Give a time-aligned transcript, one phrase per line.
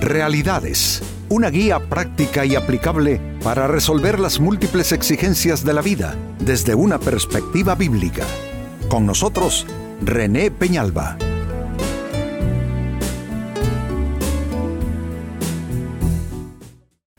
[0.00, 6.74] Realidades, una guía práctica y aplicable para resolver las múltiples exigencias de la vida desde
[6.74, 8.24] una perspectiva bíblica.
[8.88, 9.66] Con nosotros,
[10.00, 11.18] René Peñalba.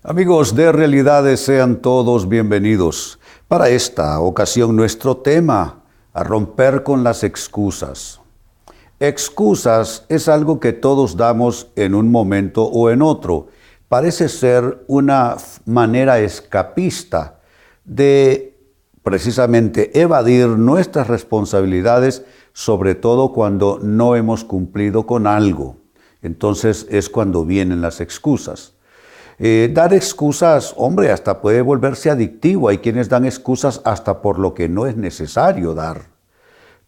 [0.02, 3.20] Amigos de Realidades, sean todos bienvenidos.
[3.48, 8.21] Para esta ocasión nuestro tema, a romper con las excusas.
[9.02, 13.48] Excusas es algo que todos damos en un momento o en otro.
[13.90, 17.40] Parece ser una manera escapista
[17.84, 18.60] de
[19.02, 25.78] precisamente evadir nuestras responsabilidades, sobre todo cuando no hemos cumplido con algo.
[26.22, 28.76] Entonces es cuando vienen las excusas.
[29.40, 32.70] Eh, dar excusas, hombre, hasta puede volverse adictivo.
[32.70, 36.11] Hay quienes dan excusas hasta por lo que no es necesario dar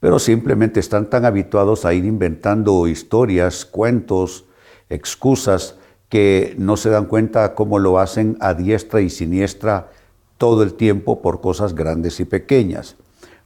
[0.03, 4.43] pero simplemente están tan habituados a ir inventando historias, cuentos,
[4.89, 5.77] excusas,
[6.09, 9.91] que no se dan cuenta cómo lo hacen a diestra y siniestra
[10.37, 12.97] todo el tiempo por cosas grandes y pequeñas.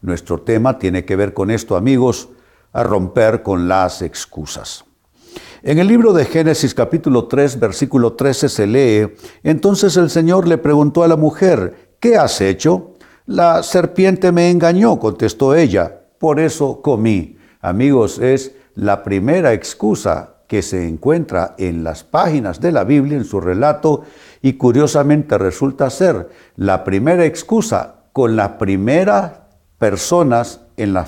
[0.01, 2.29] Nuestro tema tiene que ver con esto, amigos,
[2.73, 4.83] a romper con las excusas.
[5.61, 10.57] En el libro de Génesis capítulo 3, versículo 13 se lee, entonces el Señor le
[10.57, 12.95] preguntó a la mujer, ¿qué has hecho?
[13.27, 17.37] La serpiente me engañó, contestó ella por eso comí.
[17.61, 23.25] Amigos, es la primera excusa que se encuentra en las páginas de la Biblia, en
[23.25, 24.03] su relato,
[24.41, 29.33] y curiosamente resulta ser la primera excusa con las primeras
[29.77, 30.61] personas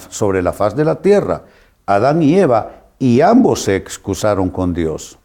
[0.09, 1.43] sobre la faz de la tierra,
[1.85, 5.18] Adán y Eva, y ambos se excusaron con Dios.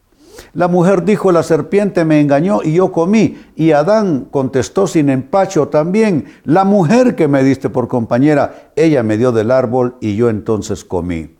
[0.52, 3.38] La mujer dijo, la serpiente me engañó y yo comí.
[3.56, 9.16] Y Adán contestó sin empacho también, la mujer que me diste por compañera, ella me
[9.16, 11.36] dio del árbol y yo entonces comí.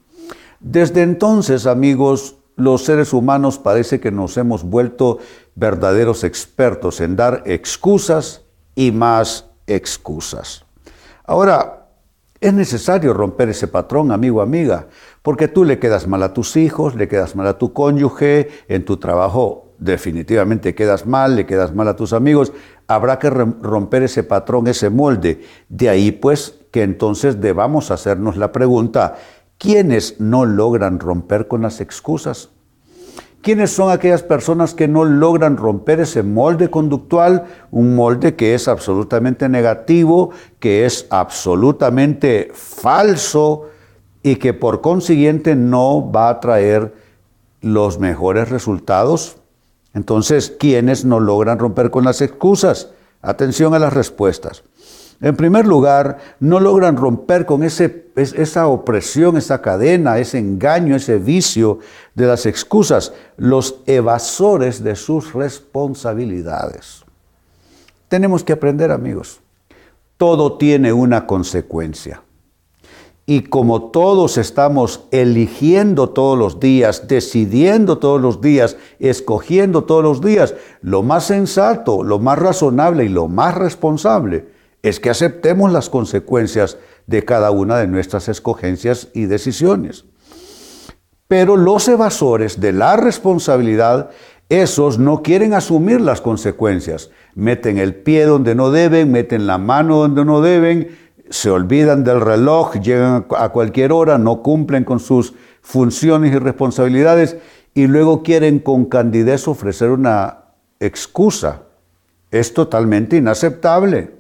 [0.61, 5.19] Desde entonces, amigos, los seres humanos parece que nos hemos vuelto
[5.55, 8.43] verdaderos expertos en dar excusas
[8.75, 10.65] y más excusas.
[11.25, 11.84] Ahora,
[12.45, 14.89] es necesario romper ese patrón, amigo, amiga,
[15.23, 18.85] porque tú le quedas mal a tus hijos, le quedas mal a tu cónyuge, en
[18.85, 22.53] tu trabajo definitivamente quedas mal, le quedas mal a tus amigos.
[22.87, 25.43] Habrá que romper ese patrón, ese molde.
[25.69, 29.15] De ahí pues que entonces debamos hacernos la pregunta,
[29.59, 32.51] ¿quiénes no logran romper con las excusas?
[33.45, 37.45] ¿Quiénes son aquellas personas que no logran romper ese molde conductual?
[37.71, 43.67] Un molde que es absolutamente negativo, que es absolutamente falso
[44.23, 46.95] y que por consiguiente no va a traer
[47.61, 49.37] los mejores resultados.
[49.93, 52.93] Entonces, ¿quiénes no logran romper con las excusas?
[53.21, 54.65] Atención a las respuestas.
[55.21, 61.19] En primer lugar, no logran romper con ese, esa opresión, esa cadena, ese engaño, ese
[61.19, 61.81] vicio
[62.15, 67.05] de las excusas, los evasores de sus responsabilidades.
[68.09, 69.41] Tenemos que aprender, amigos,
[70.17, 72.23] todo tiene una consecuencia.
[73.27, 80.21] Y como todos estamos eligiendo todos los días, decidiendo todos los días, escogiendo todos los
[80.21, 84.47] días, lo más sensato, lo más razonable y lo más responsable
[84.83, 86.77] es que aceptemos las consecuencias
[87.07, 90.05] de cada una de nuestras escogencias y decisiones.
[91.29, 94.11] Pero los evasores de la responsabilidad,
[94.49, 97.11] esos no quieren asumir las consecuencias.
[97.35, 100.97] Meten el pie donde no deben, meten la mano donde no deben,
[101.31, 107.39] se olvidan del reloj, llegan a cualquier hora, no cumplen con sus funciones y responsabilidades
[107.73, 110.45] y luego quieren con candidez ofrecer una
[110.79, 111.63] excusa.
[112.31, 114.11] Es totalmente inaceptable.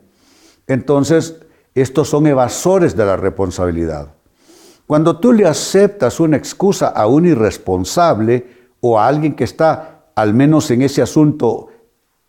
[0.67, 1.37] Entonces,
[1.75, 4.09] estos son evasores de la responsabilidad.
[4.87, 8.47] Cuando tú le aceptas una excusa a un irresponsable
[8.81, 11.69] o a alguien que está, al menos en ese asunto,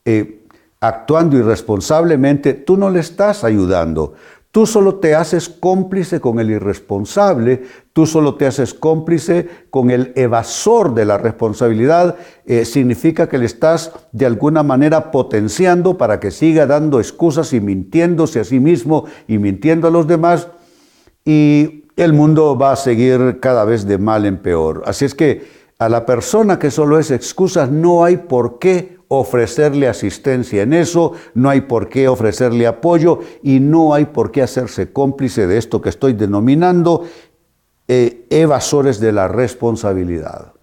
[0.05, 0.45] eh,
[0.79, 4.13] actuando irresponsablemente, tú no le estás ayudando.
[4.55, 10.13] Tú solo te haces cómplice con el irresponsable, tú solo te haces cómplice con el
[10.15, 12.15] evasor de la responsabilidad.
[12.45, 17.59] Eh, significa que le estás de alguna manera potenciando para que siga dando excusas y
[17.59, 20.47] mintiéndose a sí mismo y mintiendo a los demás.
[21.25, 24.83] Y el mundo va a seguir cada vez de mal en peor.
[24.85, 29.87] Así es que a la persona que solo es excusas no hay por qué ofrecerle
[29.87, 34.91] asistencia en eso, no hay por qué ofrecerle apoyo y no hay por qué hacerse
[34.91, 37.05] cómplice de esto que estoy denominando
[37.87, 40.53] eh, evasores de la responsabilidad.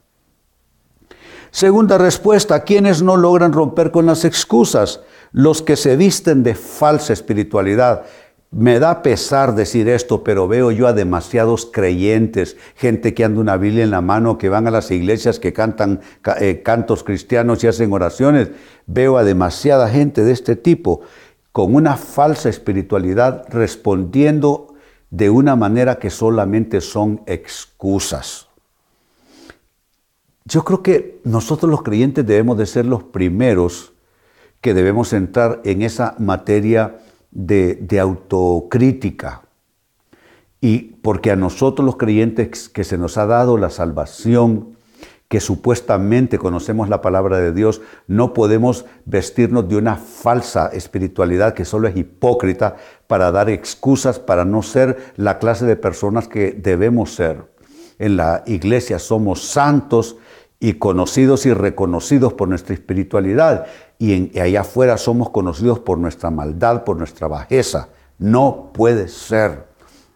[1.52, 5.02] Segunda respuesta, ¿quiénes no logran romper con las excusas?
[5.32, 8.04] Los que se visten de falsa espiritualidad.
[8.54, 13.56] Me da pesar decir esto, pero veo yo a demasiados creyentes, gente que anda una
[13.56, 16.02] Biblia en la mano, que van a las iglesias, que cantan
[16.38, 18.50] eh, cantos cristianos y hacen oraciones.
[18.86, 21.00] Veo a demasiada gente de este tipo
[21.50, 24.74] con una falsa espiritualidad respondiendo
[25.08, 28.48] de una manera que solamente son excusas.
[30.44, 33.94] Yo creo que nosotros los creyentes debemos de ser los primeros
[34.60, 36.98] que debemos entrar en esa materia
[37.32, 39.42] de, autocrítica.
[40.60, 44.76] Y porque a nosotros los creyentes que se nos ha dado la salvación,
[45.28, 51.64] que supuestamente conocemos la palabra de Dios, no podemos vestirnos de una falsa espiritualidad que
[51.64, 52.76] solo es hipócrita
[53.06, 57.50] para dar excusas para no ser la clase de personas que debemos ser.
[57.98, 60.16] En la iglesia somos santos
[60.62, 63.66] y conocidos y reconocidos por nuestra espiritualidad
[63.98, 67.88] y, allá afuera somos conocidos por nuestra maldad, por nuestra bajeza.
[68.16, 69.66] No puede ser.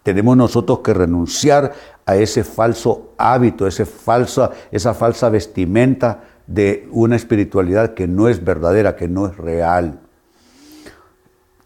[0.04, 1.72] Tenemos nosotros que renunciar
[2.06, 9.08] a ese falso hábito, esa falsa vestimenta de una espiritualidad que no es verdadera, que
[9.08, 9.98] no es real.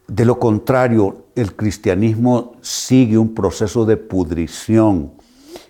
[0.09, 5.19] De lo contrario, el cristianismo sigue un proceso de pudrición.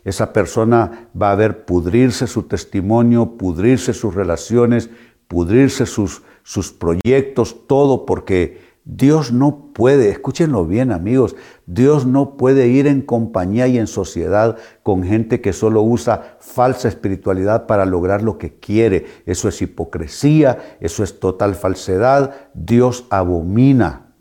[0.04, 4.90] Esa persona va a ver pudrirse su testimonio, pudrirse sus relaciones,
[5.28, 11.36] pudrirse sus, sus proyectos, todo, porque Dios no puede, escúchenlo bien amigos,
[11.66, 16.88] Dios no puede ir en compañía y en sociedad con gente que solo usa falsa
[16.88, 19.06] espiritualidad para lograr lo que quiere.
[19.26, 22.34] Eso es hipocresía, eso es total falsedad.
[22.54, 24.14] Dios abomina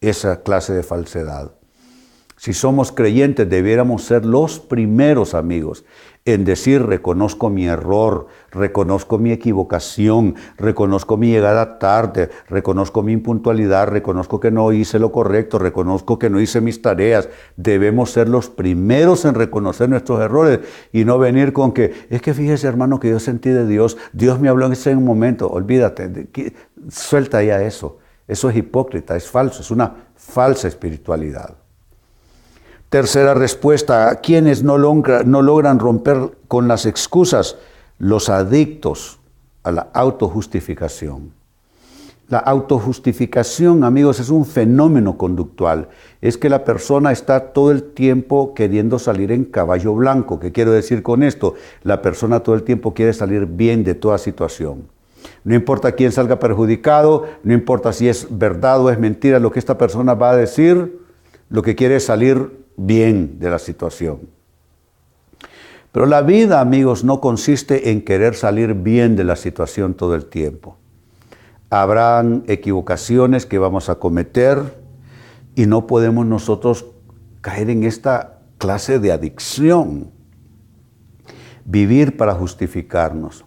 [0.00, 1.52] esa clase de falsedad.
[2.38, 5.84] Si somos creyentes, debiéramos ser los primeros amigos
[6.26, 13.88] en decir, reconozco mi error, reconozco mi equivocación, reconozco mi llegada tarde, reconozco mi impuntualidad,
[13.88, 17.28] reconozco que no hice lo correcto, reconozco que no hice mis tareas.
[17.56, 20.60] Debemos ser los primeros en reconocer nuestros errores
[20.92, 24.40] y no venir con que, es que fíjese hermano que yo sentí de Dios, Dios
[24.40, 26.28] me habló en ese momento, olvídate,
[26.90, 27.98] suelta ya eso.
[28.26, 31.65] Eso es hipócrita, es falso, es una falsa espiritualidad.
[32.96, 37.58] Tercera respuesta, quienes no, logran romper con las excusas?
[37.98, 39.18] Los adictos
[39.64, 41.34] a la autojustificación.
[42.30, 45.90] La autojustificación, amigos, es un fenómeno conductual.
[46.22, 50.40] Es que la persona está todo el tiempo queriendo salir en caballo blanco.
[50.40, 51.52] ¿Qué quiero decir con esto?
[51.82, 54.88] La persona todo el tiempo quiere salir bien de toda situación.
[55.44, 59.58] No importa quién salga perjudicado, no importa si es verdad o es mentira lo que
[59.58, 60.98] esta persona va a decir,
[61.50, 64.28] lo que quiere es salir bien de la situación.
[65.92, 70.26] Pero la vida, amigos, no consiste en querer salir bien de la situación todo el
[70.26, 70.76] tiempo.
[71.70, 74.58] Habrán equivocaciones que vamos a cometer
[75.54, 76.86] y no podemos nosotros
[77.40, 80.10] caer en esta clase de adicción.
[81.64, 83.46] Vivir para justificarnos.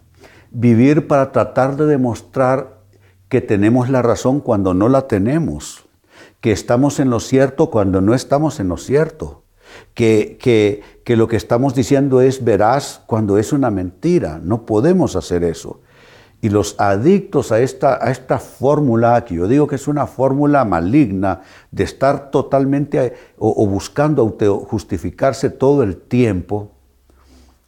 [0.50, 2.80] Vivir para tratar de demostrar
[3.28, 5.88] que tenemos la razón cuando no la tenemos
[6.40, 9.44] que estamos en lo cierto cuando no estamos en lo cierto,
[9.94, 10.38] que,
[11.04, 14.40] que, lo que estamos diciendo es veraz cuando es una mentira.
[14.42, 15.80] No podemos hacer eso.
[16.40, 20.64] Y los adictos a esta, a esta fórmula, que yo digo que es una fórmula
[20.64, 24.36] maligna, de estar totalmente o, o buscando
[24.66, 26.72] justificarse todo el tiempo,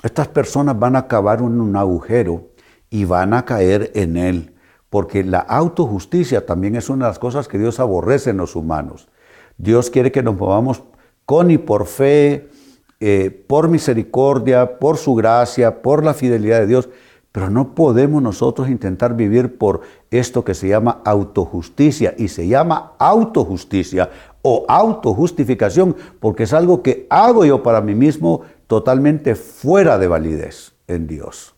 [0.03, 2.49] estas personas van a acabar en un agujero
[2.89, 4.52] y van a caer en él
[4.93, 9.09] porque la autojusticia también es una de las cosas que Dios aborrece en los humanos.
[9.57, 10.83] Dios quiere que nos movamos
[11.25, 12.51] con y por fe,
[13.01, 16.91] eh, por misericordia, por su gracia, por la fidelidad de Dios,
[17.33, 19.81] pero no podemos nosotros intentar vivir por
[20.11, 24.11] esto que se llama autojusticia y se llama autojusticia
[24.43, 30.75] o autojustificación porque es algo que hago yo para mí mismo totalmente fuera de validez
[30.87, 31.52] en Dios.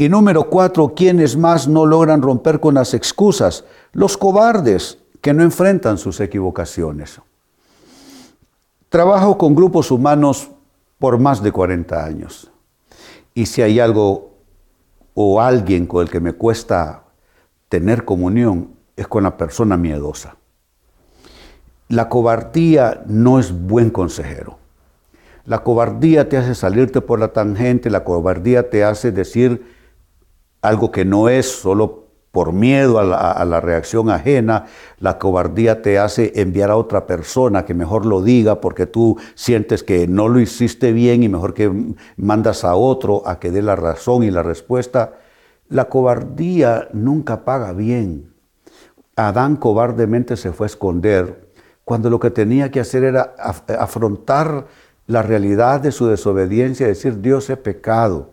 [0.00, 3.66] Y número cuatro, quienes más no logran romper con las excusas?
[3.92, 7.20] Los cobardes que no enfrentan sus equivocaciones.
[8.88, 10.52] Trabajo con grupos humanos
[10.98, 12.50] por más de 40 años.
[13.34, 14.30] Y si hay algo
[15.12, 17.02] o alguien con el que me cuesta
[17.68, 20.36] tener comunión, es con la persona miedosa.
[21.88, 24.56] La cobardía no es buen consejero.
[25.44, 29.78] La cobardía te hace salirte por la tangente, la cobardía te hace decir
[30.62, 32.00] algo que no es solo
[32.32, 34.66] por miedo a la, reacción ajena,
[35.00, 39.82] la cobardía te hace enviar a otra persona que mejor lo diga porque tú sientes
[39.82, 43.74] que no lo hiciste bien y mejor que mandas a otro a que dé la
[43.74, 45.14] razón y la respuesta.
[45.68, 48.32] La cobardía nunca paga bien.
[49.16, 51.50] Adán cobardemente se fue a esconder
[51.84, 54.66] cuando lo que tenía que hacer era afrontar
[55.08, 58.30] la realidad de su desobediencia, decir, Dios he pecado.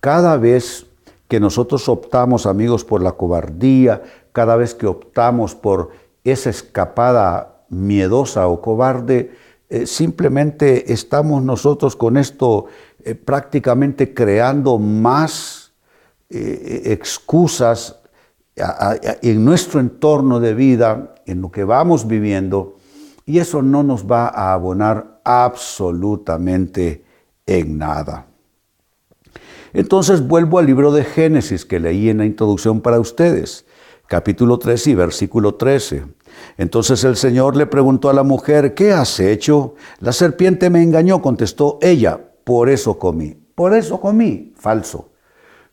[0.00, 0.86] Cada vez
[1.32, 5.88] que nosotros optamos, amigos, por la cobardía, cada vez que optamos por
[6.24, 9.32] esa escapada miedosa o cobarde,
[9.70, 12.66] eh, simplemente estamos nosotros con esto
[13.02, 15.72] eh, prácticamente creando más
[16.28, 18.02] eh, excusas
[18.54, 22.76] en nuestro entorno de vida, en lo que vamos viviendo,
[23.24, 27.06] y eso no nos va a abonar absolutamente
[27.46, 28.26] en nada.
[29.72, 33.64] Entonces vuelvo al libro de Génesis que leí en la introducción para ustedes,
[34.06, 36.04] capítulo 13 y versículo 13.
[36.58, 39.74] Entonces el Señor le preguntó a la mujer, ¿qué has hecho?
[40.00, 43.36] La serpiente me engañó, contestó ella, por eso comí.
[43.54, 45.10] Por eso comí, falso.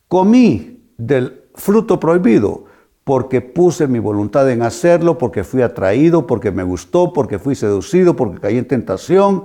[0.08, 2.64] Comí del fruto prohibido,
[3.04, 8.16] porque puse mi voluntad en hacerlo, porque fui atraído, porque me gustó, porque fui seducido,
[8.16, 9.44] porque caí en tentación.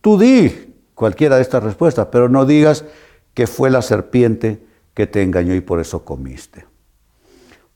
[0.00, 2.84] Tú di cualquiera de estas respuestas, pero no digas
[3.34, 6.66] que fue la serpiente que te engañó y por eso comiste.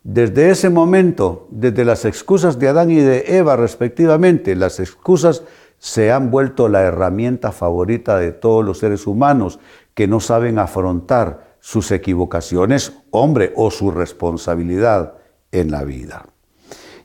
[0.03, 5.43] Desde ese momento, desde las excusas de Adán y de Eva respectivamente, las excusas
[5.79, 9.61] se han vuelto la herramienta favorita de todos los seres humanos
[9.95, 15.15] que no saben afrontar sus equivocaciones, hombre, o su responsabilidad
[15.53, 16.27] en la vida.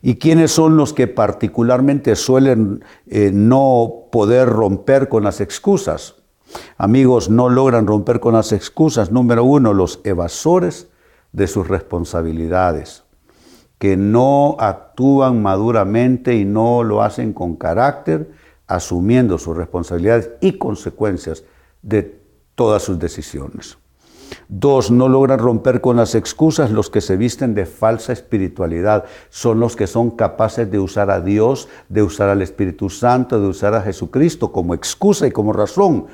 [0.02, 6.16] ¿Y quiénes son los que particularmente suelen eh, no poder romper con las excusas?
[6.78, 9.12] Amigos, no logran romper con las excusas.
[9.12, 10.88] Número uno, los evasores
[11.32, 13.04] de sus responsabilidades,
[13.78, 18.32] que no actúan maduramente y no lo hacen con carácter,
[18.68, 21.44] asumiendo sus responsabilidades y consecuencias
[21.82, 22.20] de
[22.56, 23.78] todas sus decisiones.
[24.48, 29.06] Dos, no logran romper con las excusas los que se visten de falsa espiritualidad.
[29.30, 33.48] Son los que son capaces de usar a Dios, de usar al Espíritu Santo, de
[33.48, 36.08] usar a Jesucristo como excusa y como razón,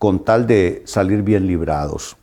[0.00, 2.16] con tal de salir bien librados.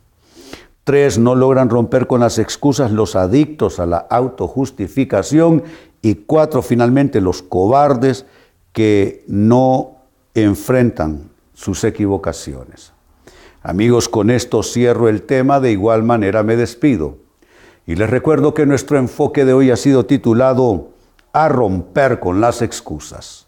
[0.82, 5.62] Tres, no logran romper con las excusas los adictos a la autojustificación.
[6.02, 8.26] Y cuatro, finalmente, los cobardes
[8.72, 9.92] que no
[10.34, 12.92] enfrentan sus equivocaciones.
[13.62, 17.18] Amigos, con esto cierro el tema, de igual manera me despido.
[17.86, 20.88] Y les recuerdo que nuestro enfoque de hoy ha sido titulado
[21.32, 23.47] A romper con las excusas.